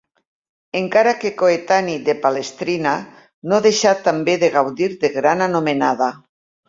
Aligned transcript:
Encara 0.77 1.11
que 1.23 1.31
coetani 1.41 1.97
de 2.07 2.15
Palestrina 2.23 2.93
no 3.53 3.59
deixà 3.67 3.93
també 4.09 4.39
de 4.45 4.51
gaudir 4.57 4.89
de 5.05 5.13
gran 5.19 5.47
anomenada. 5.51 6.09